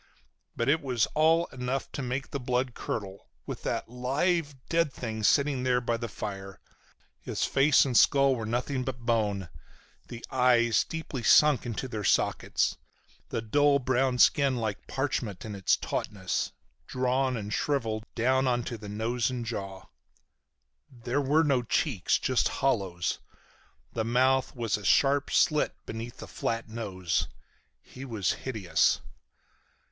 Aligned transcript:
But 0.55 0.67
it 0.67 0.81
was 0.81 1.05
all 1.13 1.45
enough 1.53 1.91
to 1.91 2.01
make 2.01 2.31
the 2.31 2.39
blood 2.39 2.73
curdle, 2.73 3.29
with 3.45 3.61
that 3.61 3.87
live, 3.87 4.55
dead 4.67 4.91
thing 4.91 5.21
sitting 5.21 5.61
there 5.61 5.79
by 5.79 5.97
our 5.99 6.07
fire. 6.07 6.59
His 7.19 7.43
face 7.45 7.85
and 7.85 7.95
skull 7.95 8.35
were 8.35 8.47
nothing 8.47 8.83
but 8.83 9.01
bone, 9.05 9.49
the 10.07 10.25
eyes 10.31 10.83
deeply 10.85 11.21
sunk 11.21 11.67
into 11.67 11.87
their 11.87 12.03
sockets, 12.03 12.77
the 13.29 13.43
dull 13.43 13.77
brown 13.77 14.17
skin 14.17 14.55
like 14.55 14.87
parchment 14.87 15.45
in 15.45 15.53
its 15.53 15.77
tautness, 15.77 16.51
drawn 16.87 17.37
and 17.37 17.53
shriveled 17.53 18.07
down 18.15 18.47
onto 18.47 18.77
the 18.77 18.89
nose 18.89 19.29
and 19.29 19.45
jaw. 19.45 19.83
There 20.89 21.21
were 21.21 21.43
no 21.43 21.61
cheeks. 21.61 22.17
Just 22.17 22.47
hollows. 22.47 23.19
The 23.93 24.03
mouth 24.03 24.55
was 24.55 24.77
a 24.77 24.83
sharp 24.83 25.29
slit 25.29 25.75
beneath 25.85 26.17
the 26.17 26.27
flat 26.27 26.67
nose. 26.67 27.27
He 27.83 28.03
was 28.03 28.31
hideous. 28.31 28.99